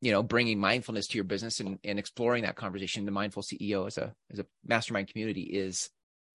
you 0.00 0.12
know, 0.12 0.22
bringing 0.22 0.60
mindfulness 0.60 1.08
to 1.08 1.16
your 1.16 1.24
business 1.24 1.60
and, 1.60 1.78
and 1.82 1.98
exploring 1.98 2.44
that 2.44 2.56
conversation, 2.56 3.04
the 3.04 3.10
mindful 3.10 3.42
CEO 3.42 3.86
as 3.86 3.98
a, 3.98 4.14
as 4.30 4.38
a 4.38 4.46
mastermind 4.64 5.08
community 5.08 5.42
is 5.42 5.90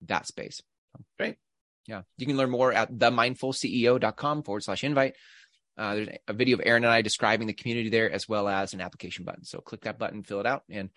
that 0.08 0.28
space. 0.28 0.62
Great. 1.18 1.38
Yeah. 1.88 2.02
You 2.18 2.26
can 2.26 2.38
learn 2.38 2.50
more 2.50 2.74
at 2.74 2.92
themindfulceo.com 2.92 4.44
forward 4.44 4.64
slash 4.64 4.84
invite. 4.84 5.16
Uh, 5.78 5.96
there's 5.96 6.10
a 6.28 6.34
video 6.34 6.58
of 6.58 6.64
Aaron 6.66 6.84
and 6.84 6.94
I 6.94 7.02
describing 7.02 7.48
the 7.48 7.54
community 7.54 7.90
there, 7.90 8.12
as 8.12 8.30
well 8.30 8.48
as 8.48 8.74
an 8.74 8.82
application 8.82 9.26
button. 9.26 9.44
So 9.44 9.60
click 9.60 9.82
that 9.82 10.00
button, 10.00 10.24
fill 10.24 10.40
it 10.40 10.46
out, 10.46 10.64
and 10.70 10.90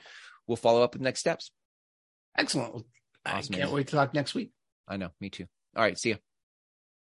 we'll 0.47 0.57
follow 0.57 0.83
up 0.83 0.95
with 0.95 1.03
next 1.03 1.21
steps. 1.21 1.51
Excellent. 2.37 2.87
Awesome, 3.27 3.55
I 3.55 3.59
can't 3.59 3.73
wait 3.73 3.89
to 3.89 3.97
talk 3.97 4.15
next 4.15 4.35
week. 4.35 4.53
I 4.87 4.97
know. 4.97 5.11
Me 5.21 5.31
too. 5.31 5.47
All 5.77 5.83
right. 5.83 5.99
See 5.99 6.11
you. 6.11 6.17